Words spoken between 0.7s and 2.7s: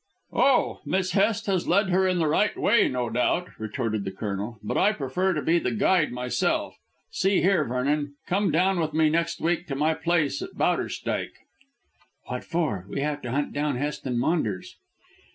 Miss Hest has led her in the right